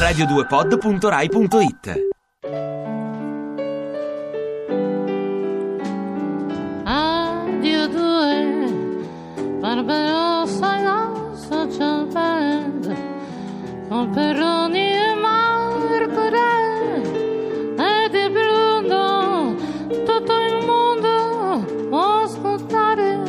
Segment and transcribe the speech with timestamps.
[0.00, 2.08] radio2pod.rai.it
[6.84, 9.04] Addio due,
[9.60, 12.96] barbarossa e la social band,
[13.90, 17.02] con Perroni e Marco Re,
[17.76, 19.54] e di Bruno,
[19.86, 23.20] tutto il mondo può ascoltare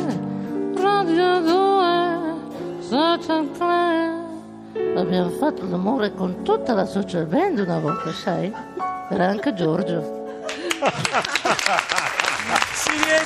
[0.74, 3.91] Radio 2, social club.
[4.94, 8.52] Abbiamo fatto l'amore con tutta la social band una volta, sai?
[9.08, 10.20] Era anche Giorgio.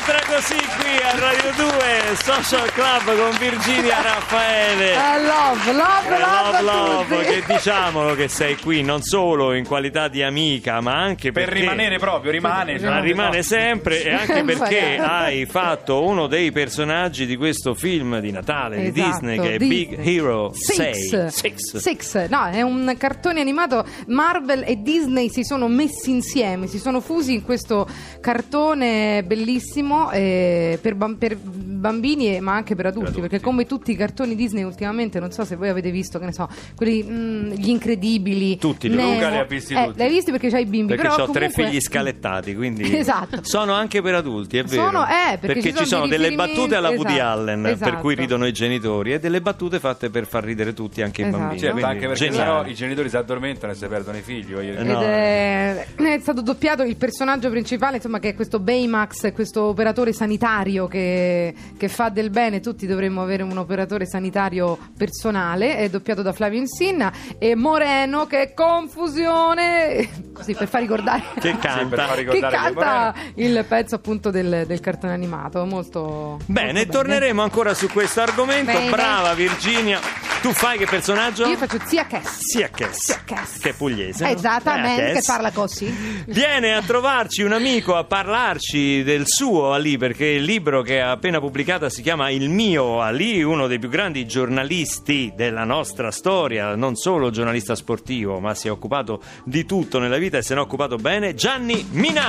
[0.07, 4.95] Rientra così qui a Radio 2 Social Club con Virginia Raffaele.
[4.95, 7.41] Ah, love, love, Eh, love, love, love, tutti.
[7.41, 11.59] che diciamolo che sei qui non solo in qualità di amica, ma anche Per perché
[11.61, 12.79] rimanere proprio, rimane.
[12.79, 13.01] cioè, no.
[13.01, 18.79] rimane sempre e anche perché hai fatto uno dei personaggi di questo film di Natale
[18.91, 19.87] di Esatto, Disney che è Disney.
[19.97, 21.09] Big Hero Six.
[21.09, 21.31] 6.
[21.31, 21.77] Six.
[21.79, 22.29] Six.
[22.29, 23.85] No, è un cartone animato.
[24.07, 27.89] Marvel e Disney si sono messi insieme, si sono fusi in questo
[28.21, 33.91] cartone bellissimo eh, per, bam- per bambini e- ma anche per adulti, perché come tutti
[33.91, 37.51] i cartoni Disney ultimamente, non so se voi avete visto, che ne so, quelli mm,
[37.53, 38.57] gli incredibili.
[38.59, 39.13] Tutti, Nemo.
[39.15, 39.99] Luca li ha visti Eh, tutti.
[39.99, 43.41] L'hai visti perché c'hai i bimbi, Perché però ho tre comunque- figli scalettati, quindi Esatto.
[43.43, 44.83] sono anche per adulti, è vero.
[44.85, 47.97] Sono- eh, perché ci sono dei delle riferimenti- battute alla Woody esatto, Allen, per esatto.
[47.99, 51.37] cui ridono i genitori, e delle battute fatte per far ridere tutti, anche Esatto.
[51.37, 51.61] i bambini.
[51.61, 54.53] Certo, Quindi, anche perché sennò i genitori si addormentano e si perdono i figli.
[54.53, 54.81] voglio dire.
[54.81, 55.01] Ed No.
[55.01, 60.89] è, è stato doppiato il personaggio principale, insomma, che è questo Baymax, questo operatore sanitario
[60.89, 62.59] che, che fa del bene.
[62.61, 65.77] Tutti dovremmo avere un operatore sanitario personale.
[65.77, 70.09] È doppiato da Flavio Insinna e Moreno, che confusione.
[70.35, 71.23] Così per far ricordare.
[71.35, 72.07] Che Sì, canta.
[72.07, 75.65] far che canta il pezzo appunto del, del cartone animato.
[75.65, 76.41] Molto.
[76.47, 78.73] Bene, molto torneremo ancora su questo argomento.
[78.73, 78.91] Bene.
[78.91, 80.01] Brava Virginia.
[80.43, 81.47] Tu fai che personaggio?
[81.47, 82.39] Io faccio zia Cass.
[82.41, 83.59] Sia Chess, Sia Chess.
[83.59, 84.29] che è pugliese.
[84.29, 86.25] Esattamente, Eh, che parla così.
[86.27, 91.11] Viene a trovarci un amico a parlarci del suo Ali, perché il libro che ha
[91.11, 96.75] appena pubblicato si chiama Il mio Ali, uno dei più grandi giornalisti della nostra storia,
[96.75, 100.61] non solo giornalista sportivo, ma si è occupato di tutto nella vita e se ne
[100.61, 102.25] è occupato bene, Gianni Minà.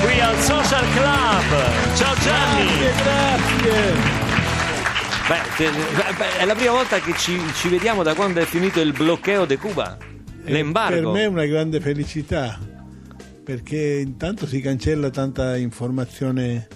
[0.00, 1.96] Qui al Social Club.
[1.96, 2.66] Ciao Gianni.
[5.28, 5.70] Beh, te-
[6.16, 9.44] beh, è la prima volta che ci, ci vediamo da quando è finito il bloqueo
[9.44, 9.96] di Cuba,
[10.44, 11.10] l'embargo.
[11.10, 12.76] Per me è una grande felicità
[13.48, 16.68] perché intanto si cancella tanta informazione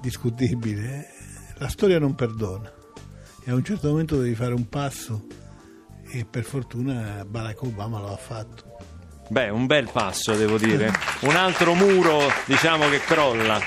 [0.00, 1.08] discutibile.
[1.56, 2.72] La storia non perdona
[3.44, 5.26] e a un certo momento devi fare un passo
[6.08, 8.76] e per fortuna Barack Obama lo ha fatto.
[9.30, 10.92] Beh, un bel passo, devo dire.
[11.22, 13.58] Un altro muro, diciamo, che crolla.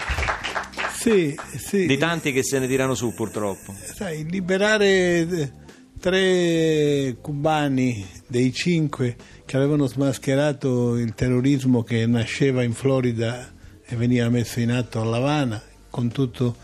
[0.93, 1.85] Sì, sì.
[1.85, 3.73] Di tanti che se ne tirano su, purtroppo.
[3.73, 5.51] Sai, liberare eh,
[5.99, 13.53] tre cubani dei cinque che avevano smascherato il terrorismo che nasceva in Florida
[13.85, 16.55] e veniva messo in atto a La Habana, con tutto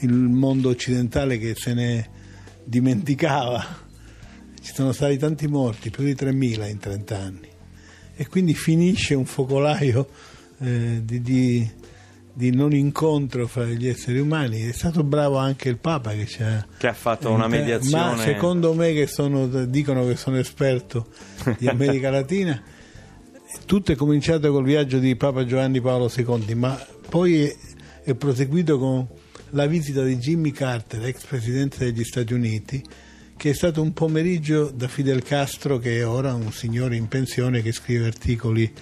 [0.00, 2.08] il mondo occidentale che se ne
[2.64, 3.88] dimenticava.
[4.62, 7.48] Ci sono stati tanti morti, più di 3.000 in 30 anni.
[8.14, 10.08] E quindi finisce un focolaio
[10.60, 11.70] eh, di, di-
[12.32, 14.60] di non incontro fra gli esseri umani.
[14.62, 18.16] È stato bravo anche il Papa che ci ha Che ha fatto una mediazione.
[18.16, 21.08] Ma secondo me, che sono, dicono che sono esperto
[21.58, 22.60] di America Latina,
[23.66, 27.56] tutto è cominciato col viaggio di Papa Giovanni Paolo II, ma poi è,
[28.04, 29.06] è proseguito con
[29.50, 32.82] la visita di Jimmy Carter, ex presidente degli Stati Uniti,
[33.36, 37.62] che è stato un pomeriggio da Fidel Castro, che è ora un signore in pensione
[37.62, 38.72] che scrive articoli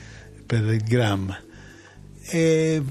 [0.45, 1.39] per il Gramma.
[2.31, 2.83] E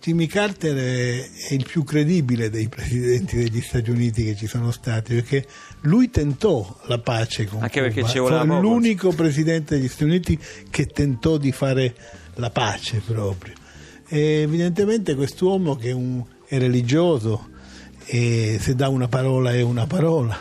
[0.00, 5.14] Jimmy Carter è, il più credibile dei presidenti degli Stati Uniti che ci sono stati
[5.16, 5.46] perché
[5.82, 8.20] lui tentò la pace con Anche perché Cuba.
[8.20, 10.38] voleva Fu l'unico presidente degli Stati Uniti
[10.70, 11.94] che tentò di fare
[12.36, 13.52] la pace proprio.
[14.08, 17.48] E evidentemente quest'uomo che è, un- è religioso
[18.06, 20.36] e se dà una parola è una parola,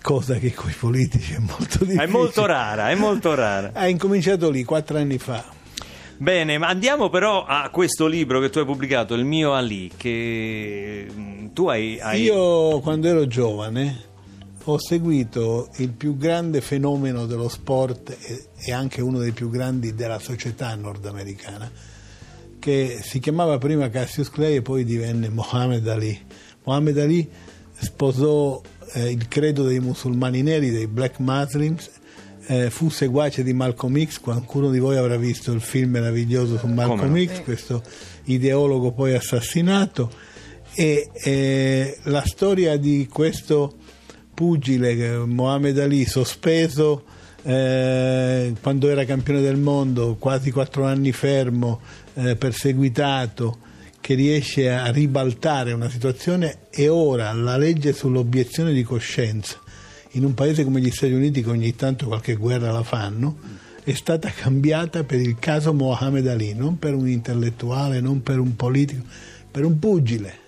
[0.00, 2.04] cosa che con i politici è molto difficile.
[2.04, 3.72] È molto rara, è molto rara.
[3.74, 5.44] Ha incominciato lì quattro anni fa.
[6.22, 11.08] Bene, ma andiamo però a questo libro che tu hai pubblicato, Il mio Ali, che
[11.12, 11.98] mm, tu hai...
[11.98, 14.04] hai- Io quando ero giovane
[14.62, 18.16] ho seguito il più grande fenomeno dello sport
[18.56, 21.68] e, anche uno dei più grandi della società nordamericana,
[22.60, 26.16] che si chiamava prima Cassius Clay e poi divenne Mohammed Ali.
[26.62, 27.28] Mohammed Ali
[27.72, 28.60] sposò
[28.92, 31.90] eh, il credo dei musulmani neri, dei black muslims,
[32.46, 36.66] eh, fu seguace di Malcolm X, qualcuno di voi avrà visto il film meraviglioso su
[36.66, 37.24] Malcolm no?
[37.24, 37.82] X, questo
[38.24, 40.10] ideologo poi assassinato.
[40.74, 43.74] E eh, la storia di questo
[44.34, 47.04] pugile che- Mohammed Ali sospeso
[47.42, 51.80] eh, quando era campione del mondo quasi quattro anni fermo
[52.14, 53.58] eh, perseguitato
[54.00, 59.61] che riesce a ribaltare una situazione e ora la legge sull'obiezione di coscienza
[60.12, 63.36] in un paese come gli Stati Uniti che ogni tanto qualche guerra la fanno
[63.84, 68.54] è stata cambiata per il caso Mohammed Ali non per un intellettuale non per un
[68.54, 69.02] politico
[69.50, 70.40] per un pugile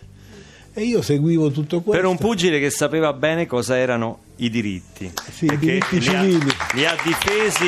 [0.77, 5.09] e io seguivo tutto questo Per un pugile che sapeva bene cosa erano i diritti.
[5.31, 6.51] Sì, i diritti li ha- civili.
[6.75, 7.67] Li ha difesi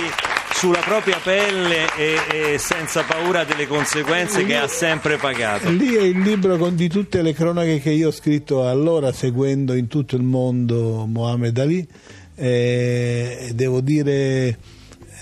[0.59, 5.69] sulla propria pelle e, e senza paura delle conseguenze che ha sempre pagato.
[5.69, 9.75] Lì è il libro con, di tutte le cronache che io ho scritto allora, seguendo
[9.75, 11.87] in tutto il mondo Mohammed Ali.
[12.35, 14.59] Eh, devo dire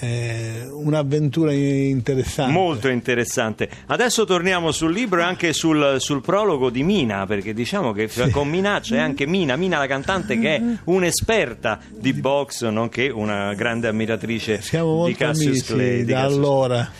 [0.00, 2.52] eh, un'avventura interessante.
[2.52, 3.68] Molto interessante.
[3.86, 8.48] Adesso torniamo sul libro e anche sul, sul prologo di Mina, perché diciamo che con
[8.48, 13.88] Mina c'è anche Mina, Mina la cantante che è un'esperta di box, nonché una grande
[13.88, 16.04] ammiratrice Siamo di Cassius amici Clay.
[16.04, 16.90] di da Cassius allora.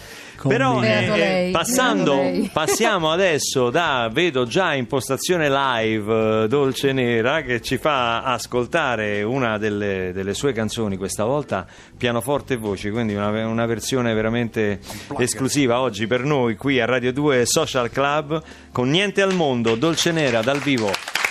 [0.43, 2.21] Però eh, eh, passando,
[2.53, 9.23] passiamo adesso da, vedo già in postazione live eh, Dolce Nera che ci fa ascoltare
[9.23, 11.67] una delle, delle sue canzoni, questa volta
[11.97, 14.81] pianoforte e voci, quindi una, una versione veramente
[15.19, 18.43] esclusiva oggi per noi qui a Radio 2 Social Club
[18.73, 21.24] con Niente al Mondo, Dolce Nera dal vivo.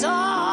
[0.00, 0.47] Che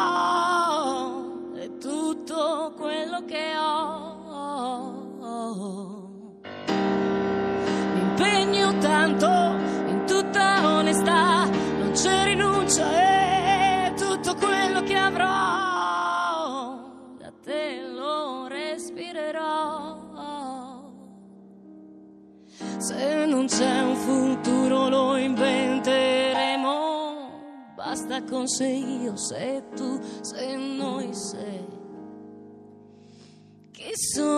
[33.96, 34.35] Chi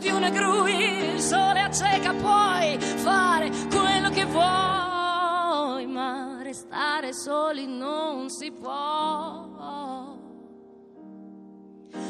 [0.00, 8.30] di una gru, il sole acceca, puoi fare quello che vuoi, ma restare soli non
[8.30, 9.48] si può.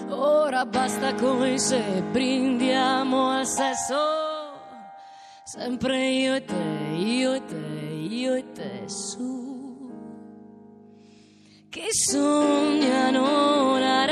[0.09, 3.97] Ora basta coi se brindiamo al sesso,
[5.45, 9.39] sempre io e te, io e te, io e te su.
[11.69, 14.05] Chi sogna non ha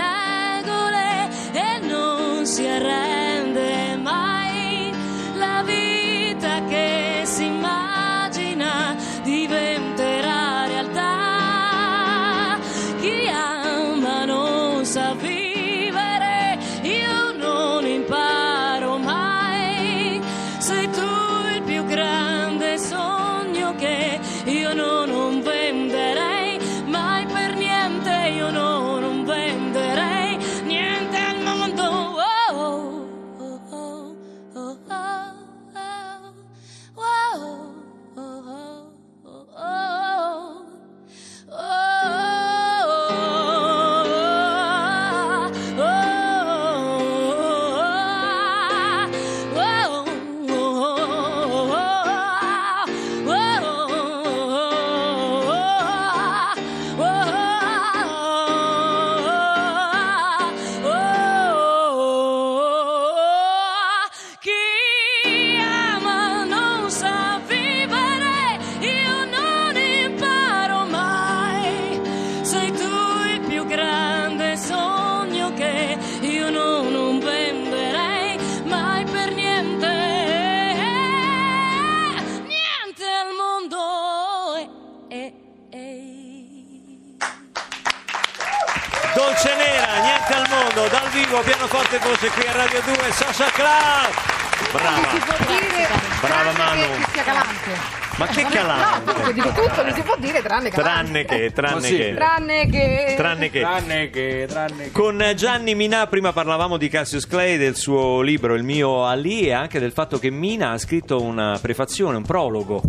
[90.88, 94.72] Singolo, pianoforte e voce qui a Radio 2 Social Club.
[94.72, 95.08] Brava.
[95.10, 95.88] Si può dire
[96.20, 96.80] Brava, Manu.
[97.04, 97.70] che sia calante.
[98.16, 99.10] Ma che No, calante.
[99.10, 101.24] appunto, dico tutto, non si può dire tranne calante.
[101.24, 102.14] Tranne che, tranne che.
[102.14, 103.14] Tranne che...
[103.16, 103.60] Tranne che.
[103.60, 104.90] Tranne che, tranne che.
[104.92, 109.52] Con Gianni Minà prima parlavamo di Cassius Clay, del suo libro Il mio Ali e
[109.52, 112.80] anche del fatto che Mina ha scritto una prefazione, un prologo.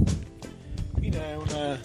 [0.99, 1.79] Mina è una,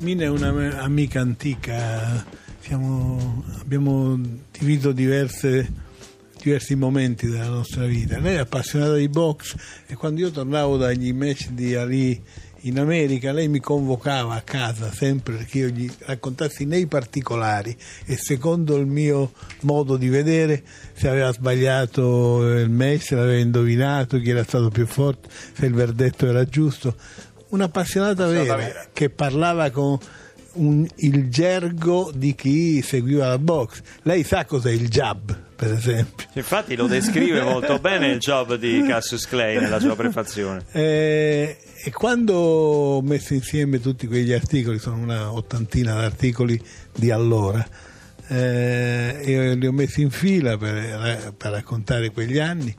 [0.00, 2.24] Mina è una amica antica,
[2.58, 4.18] siamo- abbiamo
[4.58, 5.84] diviso diverse-
[6.42, 8.18] diversi momenti della nostra vita.
[8.18, 9.54] Lei è appassionata di box
[9.86, 12.22] e quando io tornavo dagli match di Ali
[12.66, 18.16] in America, lei mi convocava a casa sempre perché io gli raccontassi nei particolari e
[18.16, 24.30] secondo il mio modo di vedere se aveva sbagliato il match, se l'aveva indovinato, chi
[24.30, 26.96] era stato più forte, se il verdetto era giusto.
[27.48, 28.88] Un'appassionata vera, vera.
[28.92, 29.98] che parlava con
[30.56, 33.80] un- il gergo di chi seguiva la box.
[34.02, 36.26] Lei sa cos'è il jab, per esempio.
[36.34, 40.64] Infatti lo descrive molto bene il job di Cassius Clay nella sua prefazione.
[40.72, 46.60] Eh, e quando ho messo insieme tutti quegli articoli, sono una ottantina di articoli
[46.94, 47.66] di allora,
[48.28, 52.74] eh, e li ho messi in fila per, per raccontare quegli anni,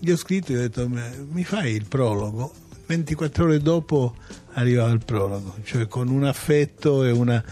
[0.00, 2.52] gli ho scritto e ho detto mi fai il prologo?
[2.86, 4.14] 24 ore dopo
[4.54, 7.42] arrivava il prologo, cioè con un affetto e una...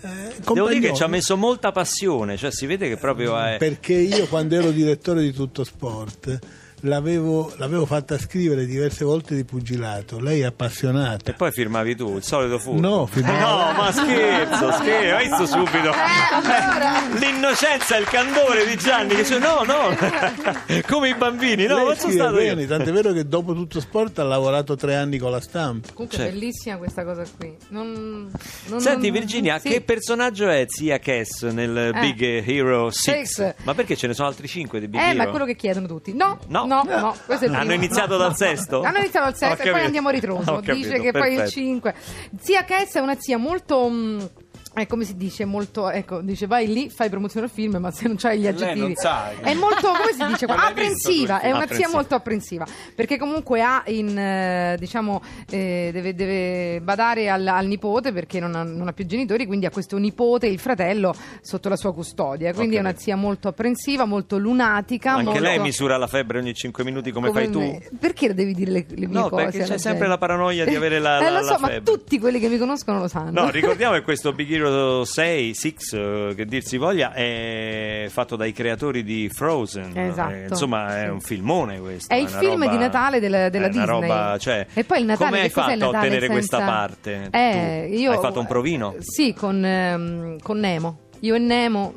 [0.00, 0.08] eh,
[0.52, 3.56] Devo dire che ci ha messo molta passione, cioè si vede che proprio è...
[3.58, 6.38] Perché io quando ero direttore di Tutto Sport
[6.80, 11.30] l'avevo, l'avevo fatta scrivere diverse volte di pugilato, lei è appassionata.
[11.30, 12.80] E poi firmavi tu, il solito furto.
[12.80, 13.38] No, firmavo-
[13.70, 15.92] No, ma scherzo, scherzo, hai visto subito.
[15.92, 17.00] allora.
[17.18, 19.94] L'innocenza e il candore di Gianni che dice no, no,
[20.86, 22.68] come i bambini, no, lei non sono stato bene, io.
[22.68, 25.88] tant'è vero che dopo Tutto Sport ha lavorato tre anni con la stampa.
[25.92, 26.28] Comunque Cioè.
[26.28, 27.54] è bellissima questa cosa qui.
[27.68, 28.30] Non,
[28.66, 29.68] non- Senti non- Virginia, sì.
[29.68, 32.00] che personaggio è Zia Cass nel Eh.
[32.00, 33.26] Big Hero 6?
[33.26, 33.54] Six.
[33.64, 35.16] Ma perché ce ne sono altri 5 di Big Eh, Hero?
[35.16, 36.14] ma è quello che chiedono tutti.
[36.14, 36.66] No, No.
[36.84, 37.82] No, no, questo è il Hanno primo.
[37.84, 38.80] iniziato No, dal no, sesto?
[38.80, 38.86] no.
[38.88, 40.60] Hanno iniziato dal sesto e poi andiamo a ritroso.
[40.60, 41.50] Dice che poi il perfetto.
[41.50, 41.94] 5.
[42.40, 43.88] Zia Cass è una zia molto.
[43.88, 44.30] mh,
[44.74, 45.44] eh, come si dice?
[45.44, 45.90] Molto.
[45.90, 48.92] Ecco, dice vai lì, fai promozione al film, ma se non c'hai gli Lei aggettivi.
[48.96, 49.30] sa.
[49.40, 50.46] È molto, come si dice?
[50.46, 50.66] qua?
[50.68, 51.88] Apprensiva, tu è una zia Apprensiva.
[51.90, 52.66] molto apprensiva.
[52.94, 54.16] Perché comunque ha in.
[54.16, 55.22] eh, diciamo.
[55.50, 59.66] eh, deve, deve badare al, al nipote perché non ha, non ha più genitori, quindi
[59.66, 62.52] ha questo nipote, il fratello, sotto la sua custodia.
[62.54, 65.12] Quindi è una zia molto apprensiva, molto lunatica.
[65.12, 65.40] Anche molto...
[65.40, 67.58] lei misura la febbre ogni 5 minuti come, fai tu?
[67.60, 67.82] me.
[67.98, 69.42] Perché devi dire le, le mie No, cose?
[69.44, 70.06] perché c'è sempre gente?
[70.06, 71.92] la paranoia di avere la- Eh, la- lo so, la ma febbre.
[71.92, 73.42] tutti quelli che mi conoscono lo sanno.
[73.42, 78.36] No, ricordiamo che questo Big Hero 6, 6, eh, che dir si voglia, è fatto
[78.36, 79.96] dai creatori di Frozen.
[79.96, 80.32] Esatto.
[80.34, 82.12] Eh, insomma, è un filmone questo.
[82.12, 84.00] È il una film roba- di Natale della, della è una Disney.
[84.00, 87.28] roba, cioè, e poi il Natale come hai il fatto a ottenere senza- questa parte?
[87.30, 88.94] Eh, io, hai fatto un provino?
[88.98, 90.98] Sì, con, ehm, con Nemo.
[91.20, 91.94] Io e Nemo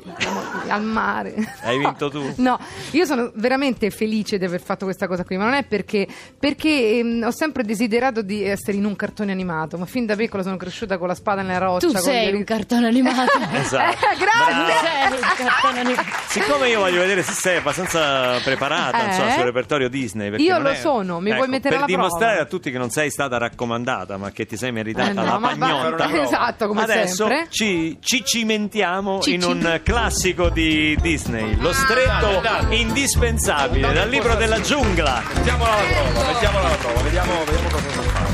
[0.68, 1.34] al mare.
[1.62, 2.32] Hai vinto tu?
[2.36, 2.58] No,
[2.92, 6.06] io sono veramente felice di aver fatto questa cosa qui, ma non è perché,
[6.38, 10.42] perché ehm, ho sempre desiderato di essere in un cartone animato, ma fin da piccola
[10.42, 11.86] sono cresciuta con la spada nella roccia.
[11.88, 13.32] Tu sei le- un cartone animato.
[13.54, 13.92] Esatto.
[13.92, 15.08] Eh, grazie!
[15.08, 16.08] Sei un cartone animato.
[16.28, 19.06] Siccome io voglio vedere se sei abbastanza preparata Eh?
[19.06, 22.42] insomma, sul repertorio Disney, Io lo è- sono, mi vuoi mettere per alla dimostrare prova?
[22.42, 25.38] a tutti che non sei stata raccomandata, ma che ti sei meritata Eh no, la
[25.38, 26.22] ma va- pagnotta.
[26.22, 27.46] esatto, come Adesso sempre.
[27.50, 32.80] ci, ci cimentiamo In un classico di Disney, lo stretto Dai, dai.
[32.80, 33.92] indispensabile.
[33.92, 35.22] Dal libro della giungla.
[35.34, 38.33] Mettiamola alla prova, mettiamola alla prova, vediamo, vediamo cosa sa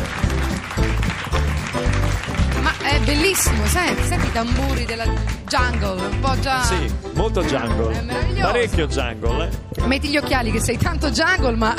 [3.04, 5.04] bellissimo, senti, senti i tamburi della
[5.46, 6.62] jungle, un po' già...
[6.62, 7.98] Sì, molto jungle.
[7.98, 8.46] È meraviglioso.
[8.52, 9.86] Parecchio jungle, eh.
[9.86, 11.74] Metti gli occhiali che sei tanto jungle, ma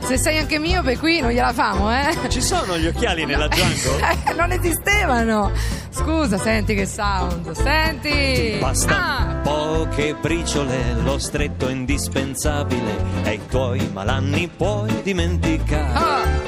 [0.00, 2.16] se sei anche miope qui non gliela famo, eh?
[2.28, 4.18] Ci sono gli occhiali nella jungle?
[4.30, 5.50] Eh, non esistevano.
[5.90, 7.50] Scusa, senti che sound.
[7.52, 8.56] Senti.
[8.60, 9.34] Basta Ah.
[9.42, 15.92] poche briciole, lo stretto indispensabile e i tuoi malanni puoi dimenticare.
[15.92, 16.39] Ah.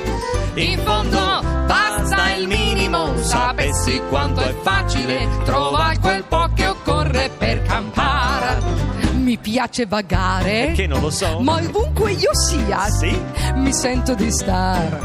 [0.54, 7.62] In fondo basta il minimo, sapessi quanto è facile trovare quel po' che occorre per
[7.62, 8.60] campare.
[9.14, 11.38] Mi piace vagare, Perché non lo so?
[11.40, 13.18] ma ovunque io sia, Sì?
[13.54, 14.98] mi sento di star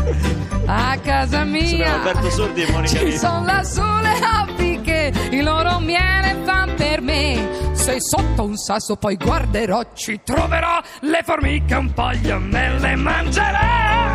[0.66, 1.86] a casa mia.
[1.86, 6.74] Sono Alberto Sordi e Monica Ci sono lassù le api che il loro miele fan
[6.76, 7.48] per me.
[7.72, 14.07] Se sotto un sasso poi guarderò, ci troverò le formiche un paio me le mangerò.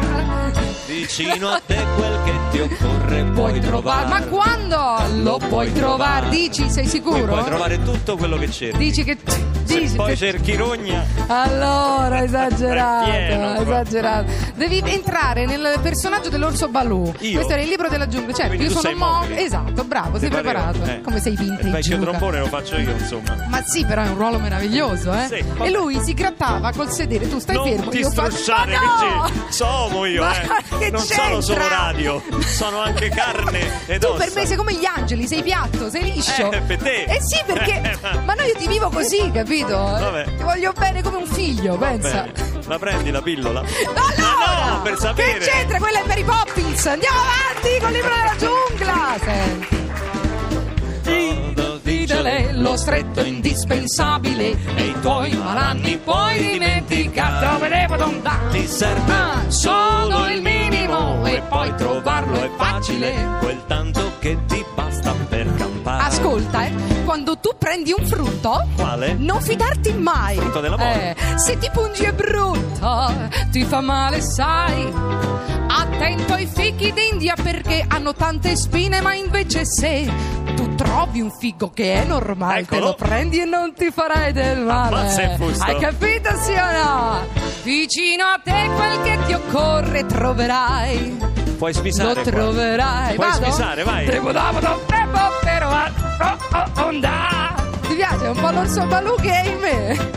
[0.93, 4.07] Vicino a te quel che ti occorre puoi trovare.
[4.09, 6.29] Ma quando lo puoi trovare?
[6.29, 7.25] Dici, sei Qui sicuro?
[7.25, 8.77] puoi trovare tutto quello che cerchi.
[8.77, 9.17] Dici che.
[9.81, 9.97] Dici?
[9.97, 11.05] poi cerchi rogna.
[11.27, 14.31] Allora, esagerato, pieno, esagerato.
[14.55, 17.13] Devi entrare nel personaggio dell'orso Balù.
[17.21, 17.35] Io?
[17.35, 18.33] Questo era il libro della giungla.
[18.33, 19.07] Certo, Quindi io sono sei Mo.
[19.07, 19.41] mobile.
[19.45, 20.51] Esatto, bravo, sei pareva?
[20.51, 20.91] preparato.
[20.91, 21.01] Eh.
[21.03, 21.67] Come sei vintage.
[21.67, 22.11] Il vecchio Luca.
[22.11, 23.47] trombone lo faccio io, insomma.
[23.49, 25.27] Ma sì, però è un ruolo meraviglioso, eh?
[25.29, 28.31] Sì, e lui si grattava col sedere, tu stai non fermo, ti io faccio.
[28.31, 28.81] strusciare, Ma
[29.27, 29.31] no!
[29.49, 30.41] Sono io, Ma
[30.81, 30.91] eh.
[30.93, 34.25] Non sono solo radio, sono anche carne ed Tu ossa.
[34.25, 36.51] per me sei come gli angeli, sei piatto, sei liscio.
[36.51, 37.05] Eh, per te.
[37.05, 37.81] Eh sì, perché.
[37.83, 39.62] Eh, ma- ma no, io ti vivo così, capito?
[39.71, 40.25] Vabbè.
[40.37, 42.23] Ti voglio bene come un figlio, pensa.
[42.23, 42.61] Bene.
[42.67, 43.61] La prendi la pillola?
[43.95, 45.39] Allora, Ma no, per sapere.
[45.39, 45.79] Che c'entra?
[45.79, 46.87] Quella è Mary Poppins.
[46.87, 49.19] Andiamo avanti con il libro della giungla.
[49.21, 49.81] Senti.
[52.63, 61.27] Lo stretto indispensabile e i tuoi malanni puoi dimenticare Ti serve Ah, solo il minimo
[61.27, 65.52] e poi trovarlo è facile Quel tanto che ti basta per
[65.83, 66.05] campare.
[66.05, 66.73] Ascolta, eh,
[67.05, 69.15] quando tu prendi un frutto, Quale?
[69.15, 70.37] non fidarti mai.
[70.37, 71.17] Frutto dell'amore.
[71.17, 73.13] Eh, se ti pungi è brutto,
[73.51, 74.93] ti fa male, sai.
[75.75, 80.11] Attento ai fichi d'India perché hanno tante spine, ma invece se
[80.55, 84.61] tu trovi un figo che è normale, te lo prendi e non ti farai del
[84.61, 85.13] male.
[85.13, 85.65] Il fusto.
[85.65, 87.27] Hai capito, sì o no?
[87.63, 91.31] Vicino a te quel che ti occorre troverai.
[91.57, 93.15] Puoi spisare Lo troverai.
[93.15, 93.45] Puoi Vado?
[93.45, 94.05] spisare, vai.
[94.05, 94.81] Devo, devo,
[95.77, 97.55] oh, oh, onda.
[97.87, 98.25] Ti piace?
[98.25, 100.11] È un po' l'orso balù che è in me.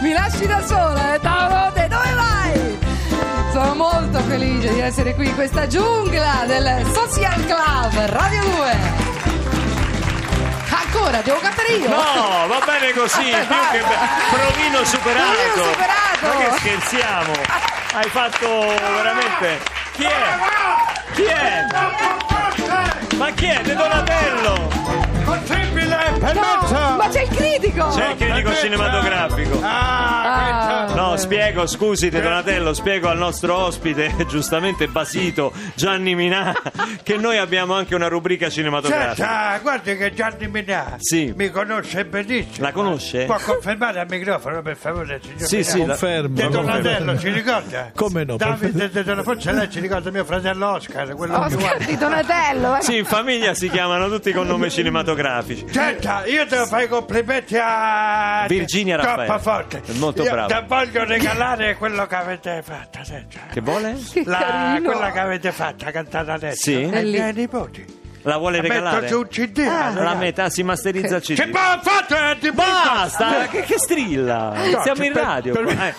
[0.00, 1.20] Mi lasci da sola, eh?
[1.20, 2.78] Tauro, dove vai?
[3.52, 9.00] Sono molto felice di essere qui in questa giungla del Social Club Radio 2.
[10.70, 11.88] Ancora, devo cantare io?
[11.88, 13.96] No, va bene così, Vabbè, più che basta.
[13.96, 15.32] be- provino superato.
[15.32, 16.26] Provino superato.
[16.26, 17.32] Ma che scherziamo?
[17.94, 18.58] Hai fatto
[18.94, 19.60] veramente.
[19.92, 20.38] Chi è?
[21.14, 21.66] Chi è?
[23.16, 23.62] Ma chi è?
[23.62, 25.11] De Donatello!
[25.36, 25.96] Possibile,
[26.34, 27.88] No, ma c'è il critico!
[27.88, 29.60] C'è il critico cinematografico.
[29.62, 36.54] Ah, No, spiego, scusi De Donatello, spiego al nostro ospite, giustamente basito, Gianni Minà,
[37.02, 39.14] che noi abbiamo anche una rubrica cinematografica.
[39.14, 41.32] Senta, guardi che Gianni Minà Sì.
[41.34, 42.66] mi conosce benissimo.
[42.66, 43.24] La conosce?
[43.24, 45.68] Può confermare al microfono, per favore, signor Sì, Minà?
[45.70, 46.34] sì, Confermo.
[46.34, 46.48] De.
[46.48, 47.90] Donatello, ci ricorda?
[47.94, 48.36] Come no?
[48.36, 52.76] Davide De Donatello, forse lei ci ricorda mio fratello Oscar, quello più Oscar di Donatello,
[52.76, 52.82] eh?
[52.82, 54.68] Sì, in famiglia si chiamano tutti con nome
[55.22, 55.64] cinematografici.
[55.70, 59.38] Senta, io devo fare i complimenti a Virginia Raffaele.
[59.38, 59.82] Forte.
[59.84, 60.60] È molto io brava.
[60.60, 63.40] Ti voglio regalare quello che avete fatto, senta.
[63.52, 63.96] Che vuole?
[64.24, 66.70] La, quella che avete fatto, cantata adesso.
[66.70, 66.90] Sì?
[66.92, 68.00] Ai miei nipoti.
[68.22, 69.08] La vuole Metto regalare?
[69.08, 69.58] su un CD.
[69.66, 69.92] Ah.
[69.94, 71.54] la metà si masterizza il Che CD.
[71.54, 74.54] ho fatto eh, di Basta, che, che strilla?
[74.82, 75.52] Siamo in per- radio.
[75.54, 75.94] per- Eh.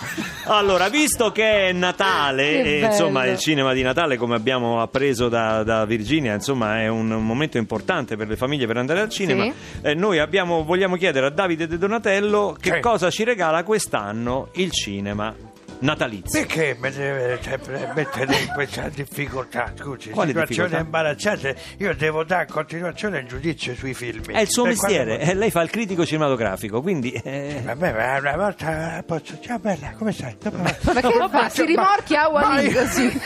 [0.46, 3.32] Allora, visto che è Natale, Che e, insomma, bello.
[3.32, 7.56] il cinema di Natale, come abbiamo appreso da, da Virginia, insomma, è un, un momento
[7.58, 9.44] importante per le famiglie per andare al cinema.
[9.44, 9.52] Sì.
[9.82, 12.80] Eh, noi abbiamo, vogliamo chiedere a Davide De Donatello che Sì.
[12.80, 15.34] cosa ci regala quest'anno il cinema
[15.84, 16.40] natalizio.
[16.40, 19.72] Perché mi deve sempre mettere in questa difficoltà?
[19.78, 20.78] Scusi, Quale situazioni difficoltà?
[20.78, 21.56] imbarazzate.
[21.78, 24.24] Io devo dare in continuazione il giudizio sui film.
[24.32, 27.12] È il suo Per mestiere, quando- eh, lei fa il critico cinematografico, quindi...
[27.12, 29.38] eh, Vabbè, ma una volta posso.
[29.40, 30.36] Ciao bella, come stai?
[30.40, 31.48] Dopo- Ma che fa?
[31.48, 33.20] Si rimorchia a Ma- così.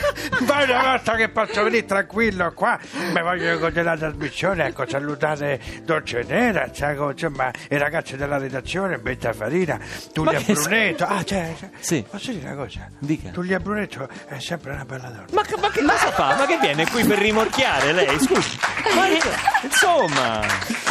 [0.47, 2.77] Ma una volta che posso venire tranquillo qua,
[3.13, 8.97] mi voglio godere la trasmissione, ecco, salutare Dolce Nera, sai, insomma, i ragazzi della redazione,
[8.99, 9.79] Betta Farina,
[10.13, 11.05] Tullia Ma che Brunetto.
[11.05, 12.05] Ah, cioè, cioè, Sì.
[12.09, 12.87] posso dire una cosa?
[12.99, 13.29] Dica.
[13.29, 15.25] Tullia Brunetto è sempre una bella donna.
[15.33, 16.35] Ma, che- ma che cosa fa?
[16.37, 18.19] Ma che viene qui per rimorchiare lei?
[18.19, 18.57] Scusi.
[18.95, 19.21] Ma che-
[19.63, 20.39] insomma,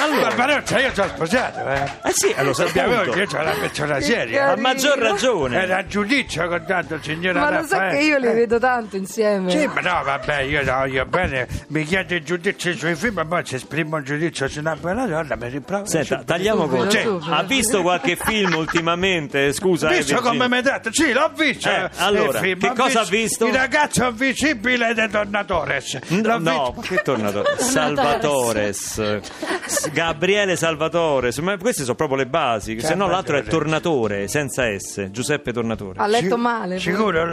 [0.03, 0.29] allora.
[0.29, 1.91] Barbaroccia, io sono sposato, eh.
[2.09, 3.17] Eh sì, eh, lo Abbiamo- sapevo.
[3.17, 4.51] Io ho la persona seria.
[4.53, 5.63] A maggior ragione.
[5.63, 7.99] Era giudizio con tanto signora Ma lo sa Raffaele.
[7.99, 8.33] che io li Eh.
[8.35, 9.51] vedo tanto insieme.
[9.51, 13.25] Sì, ma no, vabbè, io no, io bene, mi chiede il giudizio sui film, ma
[13.25, 15.89] poi se esprimo un giudizio su una bella donna, mi rimprovera.
[15.89, 16.25] Senta, subito.
[16.33, 16.91] tagliamo con.
[16.91, 17.25] subito.
[17.31, 19.53] Ha visto qualche film ultimamente?
[19.53, 20.31] Scusa, eh, Visto Virginia.
[20.31, 20.93] come mi hai detto?
[20.93, 21.48] Sì, l'ho visto.
[21.51, 22.59] Eh, allora, il film.
[22.59, 23.47] che cosa ha visto?
[23.47, 25.99] Il ragazzo invisibile di Tornatores.
[26.09, 26.95] No, visto.
[26.95, 27.57] che tornatore?
[27.59, 29.21] Salvatores.
[29.93, 31.39] Gabriele Salvatores.
[31.39, 32.81] Ma queste sono proprio le basi.
[32.81, 33.43] Se no, l'altro è.
[33.43, 35.09] Tornatore, senza S.
[35.11, 35.99] Giuseppe Tornatore.
[36.01, 36.79] Ha letto male.
[36.79, 37.27] Sicuro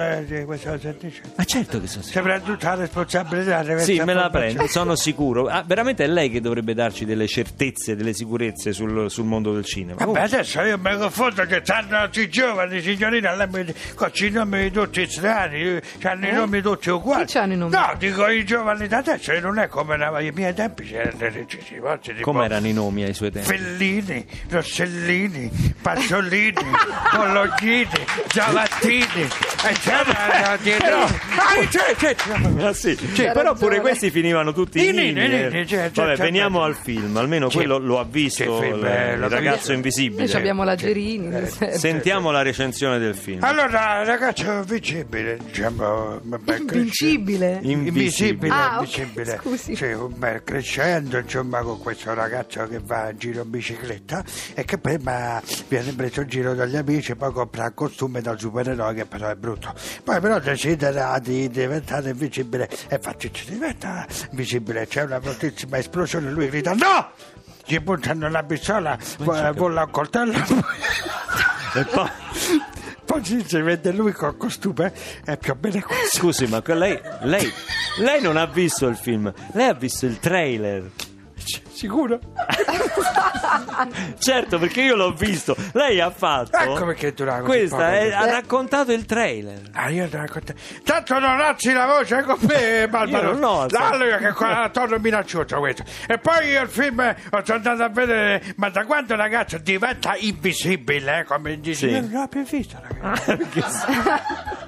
[0.46, 1.22] cosa dice?
[1.36, 2.24] Ma certo che sono sicuro.
[2.26, 5.48] Sembra tutta la responsabilità Sì, me la prendo, sono sicuro.
[5.48, 9.66] Ah, veramente è lei che dovrebbe darci delle certezze, delle sicurezze sul, sul mondo del
[9.66, 10.04] cinema.
[10.06, 14.30] Vabbè, Oh, adesso io mi confondo che stanno i giovani, signorina, lei mi con i
[14.30, 17.24] nomi tutti strani, hanno i nomi tutti uguali.
[17.24, 17.26] Eh?
[17.26, 17.72] Chi c'hanno i nomi?
[17.72, 21.46] No, dico i giovani da adesso, non è come ai miei tempi, c'erano le
[21.80, 23.48] forti tipo Come erano i nomi ai suoi tempi?
[23.48, 26.54] Fellini, Rossellini, Pazzolini,
[27.16, 27.88] Bollognini,
[28.28, 29.28] Giavattini,
[29.64, 30.58] eccetera.
[30.62, 32.66] Però, Ah, c'è, c'è, c'è.
[32.66, 32.96] Ah, sì.
[32.96, 33.58] C'ha Però ragione.
[33.60, 35.66] pure questi finivano tutti I in nini, nini, eh.
[35.66, 39.74] c'è, Vabbè, c'è, veniamo al film, almeno quello lo ha visto Che il, ragazzo che-
[39.74, 40.26] invisibile.
[40.26, 41.48] Noi abbiamo la Gerini.
[41.48, 41.78] senso.
[41.80, 43.44] Sentiamo la recensione del film.
[43.44, 47.60] Allora, ragazzo invincibile, diciamo, Invincibile.
[47.62, 49.38] Invisibile, Ah, ok, invisibile.
[49.42, 49.76] scusi.
[49.76, 49.96] Sì,
[50.44, 55.94] crescendo, insomma, con questo ragazzo che va in giro in bicicletta e che prima viene
[55.94, 59.74] preso in giro dagli amici, poi compra il costume da supereroe che però è brutto.
[60.04, 64.88] Poi però desidera di diventare invisibile e infatti ci diventa invisibile.
[64.88, 67.12] C'è una fortissima esplosione, lui grida no!
[67.68, 70.34] Gli puntano la pistola, vo- vola un coltello.
[71.74, 72.10] E poi-
[73.16, 74.92] Poi si vede lui col costume
[75.24, 76.18] è più o meno questo.
[76.18, 77.50] Scusi, ma lei, lei,
[78.00, 80.92] lei non ha visto il film, lei ha visto il trailer.
[81.76, 82.20] Sicuro?
[84.18, 85.56] Certo, perché io l'ho visto.
[85.74, 86.58] Lei ha fatto.
[86.58, 87.90] Ecco perché durava così Questa poco.
[87.90, 89.62] è- ha raccontato il trailer.
[89.74, 90.54] Ah, io te la racconto.
[90.84, 93.28] Tanto non alzi la voce con me, Barbara.
[93.28, 93.94] Io non ho alzato.
[93.94, 95.84] Allora, che qua torno minaccioso questo.
[96.08, 99.58] E poi io il film eh, sono andato a vedere, ma da quando il ragazzo
[99.58, 101.94] diventa invisibile, eh, come dici, Sì.
[101.94, 103.38] io non l'ho più visto, ragazzi.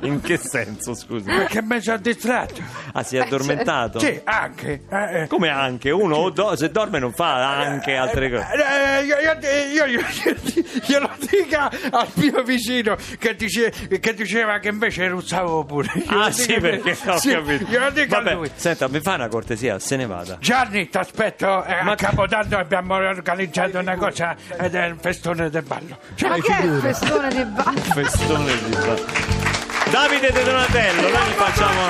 [0.06, 1.24] In che senso, scusi?
[1.26, 2.62] Perché mi sono distratto.
[2.94, 4.00] Ah, si è addormentato?
[4.00, 4.84] Sì, anche.
[4.90, 5.28] eh, eh.
[5.28, 5.90] Come anche?
[5.90, 8.48] Uno o do- se dorme non fa anche altre cose.
[8.54, 9.38] Eh, io, io,
[9.74, 10.06] io, io,
[10.86, 15.92] glielo dica al mio vicino che, dice- che diceva che invece ruzzavo pure.
[15.94, 17.66] Glielo Ah, sì, perché ho sì, capito.
[17.66, 18.52] Glielo dica a Vabbè, lui.
[18.56, 20.38] senta, mi fa una cortesia, se ne vada.
[20.40, 21.64] Gianni, ti aspetto.
[21.64, 25.98] eh, Ma- a Capodanno abbiamo organizzato una cosa ed è il festone del ballo.
[26.16, 27.80] Cioè, Ma che è il festone di ballo?
[27.80, 29.57] Festone di ba-
[29.92, 31.82] Davide De Donatello, noi gli facciamo.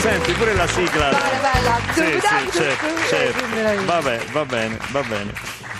[0.00, 1.08] Senti pure la sigla.
[1.10, 1.78] bella.
[1.92, 3.84] Sì, sì, certo, certo.
[3.84, 5.32] Vabbè, va bene, va bene.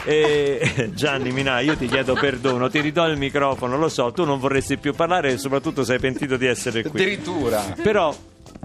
[0.05, 4.39] E, Gianni Minà, io ti chiedo perdono, ti ridò il microfono, lo so, tu non
[4.39, 6.91] vorresti più parlare e soprattutto sei pentito di essere qui.
[7.01, 7.63] Addirittura.
[7.83, 8.15] Però,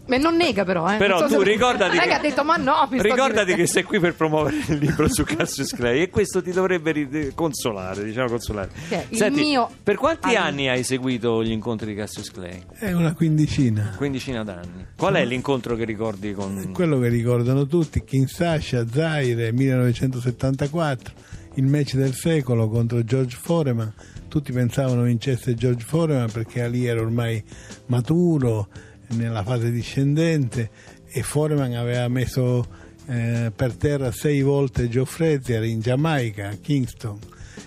[0.08, 0.98] Ma non nega però, eh.
[0.98, 4.58] però so tu se- ricordati che, detto ma no, ricordati che sei qui per promuovere
[4.68, 8.70] il libro su Cassius Clay e questo ti dovrebbe ri- consolare, diciamo consolare.
[8.88, 10.48] Che è il Senti, mio per quanti anno.
[10.48, 12.62] anni hai seguito gli incontri di Cassius Clay?
[12.78, 13.94] È una quindicina.
[13.98, 14.86] Quindicina d'anni.
[14.96, 16.72] Qual è l'incontro che ricordi con...
[16.72, 21.14] Quello che ricordano tutti, Kinshasa, Zaire, 1974,
[21.56, 23.92] il match del secolo contro George Foreman.
[24.28, 27.42] Tutti pensavano vincesse George Foreman perché Ali era ormai
[27.88, 28.68] maturo,
[29.10, 30.70] nella fase discendente
[31.06, 32.66] e Foreman aveva messo
[33.08, 37.20] eh, per terra sei volte Joe Frazier in Giamaica, a Kingston,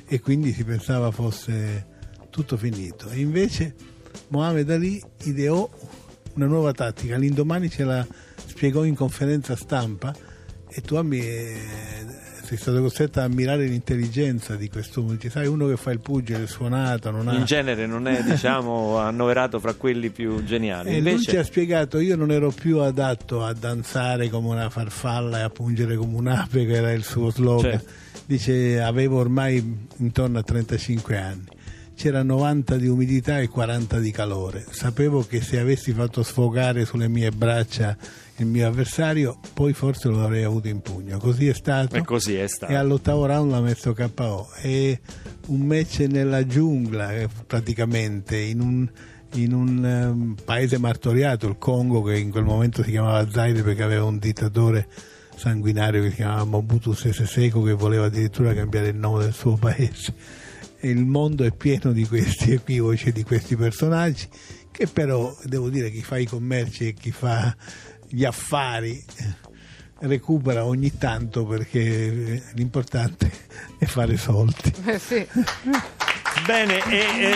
[0.07, 1.87] e quindi si pensava fosse
[2.31, 3.09] tutto finito.
[3.11, 3.74] E invece
[4.29, 5.68] Mohamed Ali ideò
[6.35, 8.07] una nuova tattica, l'indomani ce la
[8.46, 10.14] spiegò in conferenza stampa
[10.68, 11.57] e tu eh,
[12.48, 16.38] sei stato costretto a ammirare l'intelligenza di quest'uomo, dice sai uno che fa il pugile,
[16.40, 17.34] il suonato, non ha...
[17.34, 20.88] In genere non è, diciamo, annoverato fra quelli più geniali.
[20.88, 24.70] E lui ci ha Invece, spiegato io non ero più adatto a danzare come una
[24.70, 27.90] farfalla e a pungere come un'ape che era il suo slogan Certo.
[28.24, 31.44] dice avevo ormai intorno a 35 anni
[31.94, 37.08] c'era 90 di umidità e 40 di calore sapevo che se avessi fatto sfogare sulle
[37.08, 37.96] mie braccia
[38.38, 41.18] il mio avversario poi forse lo avrei avuto in pugno.
[41.18, 41.96] Così è stato.
[41.96, 42.72] E così è stato.
[42.72, 45.01] e all'ottavo round l'ha messo KO e
[45.46, 48.88] un match nella giungla eh, praticamente in un,
[49.35, 53.83] in un ehm, paese martoriato il Congo che in quel momento si chiamava Zaire perché
[53.83, 54.88] aveva un dittatore
[55.35, 59.57] sanguinario che si chiamava Mobutu Sese Seko che voleva addirittura cambiare il nome del suo
[59.61, 60.14] paese.
[60.81, 64.29] E il mondo è pieno di questi equivoci di questi personaggi
[64.70, 67.53] che però devo dire chi fa i commerci e chi fa
[68.11, 73.31] gli affari eh, recupera ogni tanto perché eh, l'importante
[73.79, 74.73] è fare soldi.
[74.87, 75.27] Eh, sì.
[76.47, 77.35] Bene, e, e-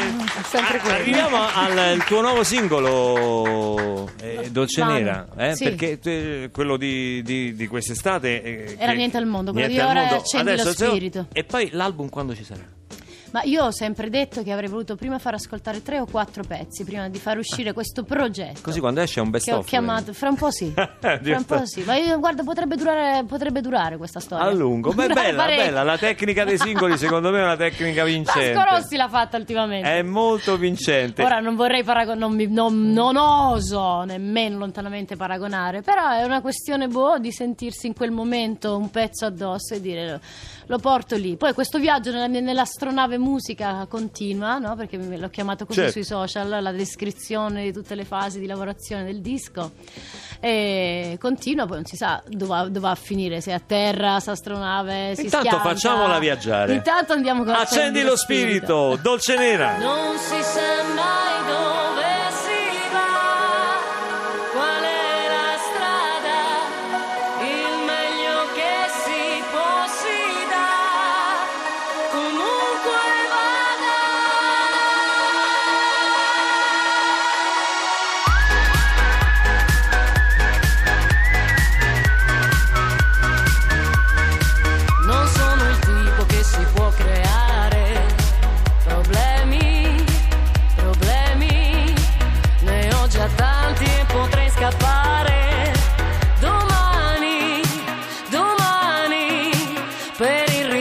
[0.91, 5.65] arriviamo al al tuo nuovo singolo, eh, Dolce Vano, Nera, eh, sì.
[5.65, 8.43] perché eh, quello di, di- di quest'estate...
[8.43, 10.23] eh, Era che- Niente al mondo, quello Niente di al Ora mondo.
[10.23, 11.27] accendi Adesso lo spirito.
[11.33, 12.63] E poi l'album quando ci sarà?
[13.33, 16.85] Ma io ho sempre detto che avrei voluto prima far ascoltare tre o quattro pezzi
[16.85, 18.61] prima di far uscire questo progetto.
[18.63, 19.67] Così quando esce è un best che ho of.
[19.67, 20.73] chiamato fra un po' sì.
[20.77, 21.83] Fra un po' sì.
[21.85, 24.45] Ma io, guarda potrebbe durare, potrebbe durare questa storia.
[24.45, 27.57] A lungo, ma è Durare bella, bella, la tecnica dei singoli secondo me è una
[27.57, 28.53] tecnica vincente.
[28.53, 29.89] Vasco Rossi l'ha fatta ultimamente.
[29.89, 31.23] È molto vincente.
[31.23, 36.87] Ora non vorrei paragonare, non, non- non oso nemmeno lontanamente paragonare, però è una questione
[36.87, 40.21] boh di sentirsi in quel momento un pezzo addosso e dire
[40.67, 41.37] lo porto lì.
[41.37, 44.75] Poi questo viaggio nella nell'astronave musica continua, no?
[44.77, 45.93] perché l'ho chiamato così Certo.
[45.93, 49.73] sui social, la descrizione di tutte le fasi di lavorazione del disco.
[50.41, 53.61] E continua, poi non si sa dove va, dove va a finire, se è a
[53.65, 55.69] terra, se astronave, si Intanto schianta.
[55.69, 56.75] facciamola viaggiare.
[56.75, 59.79] Intanto andiamo con Accendi lo spirito, dolce nera.
[59.79, 61.92] Non si sa mai dove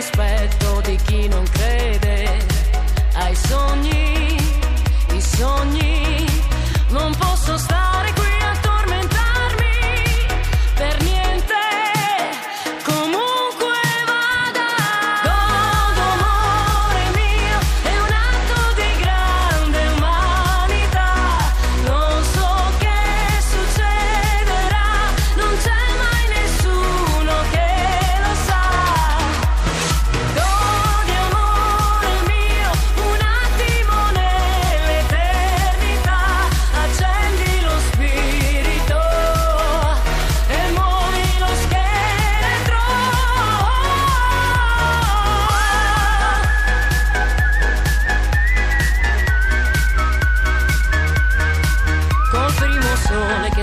[0.01, 1.60] rispetto di chi non crede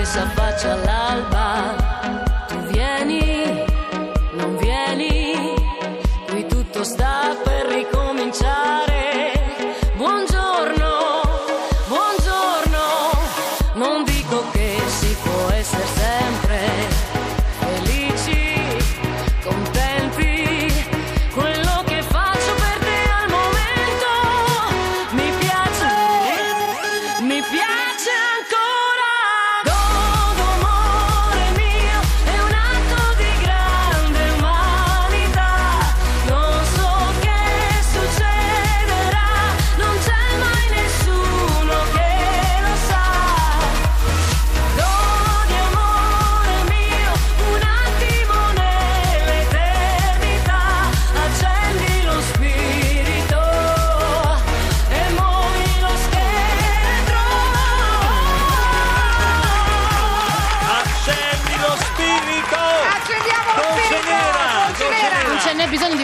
[0.09, 0.98] sole che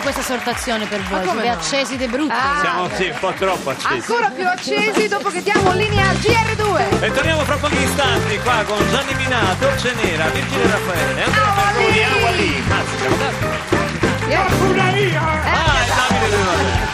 [0.06, 1.54] questa esortazione per voi, come siete no?
[1.54, 2.34] accesi de brutto.
[2.34, 2.60] Ah.
[2.62, 3.94] Siamo sì, un po' troppo accesi.
[3.94, 7.02] Ancora più accesi dopo che diamo linea al GR2.
[7.02, 12.04] E torniamo fra pochi istanti qua con Gianni Minà, Dolce Nera, Virgilio Raffaele, Andrea Ferroni,
[12.04, 12.63] Awali.
[12.70, 13.46] Anzi, siamo tanti.
[15.48, 16.94] Ah, è Davide De Nonno.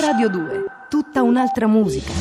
[0.00, 0.55] Radio 2,
[1.16, 2.12] tutta un'altra musica.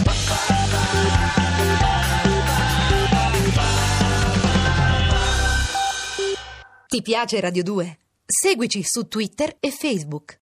[6.87, 7.99] Ti piace Radio 2?
[8.25, 10.33] Seguici su Twitter e Facebook.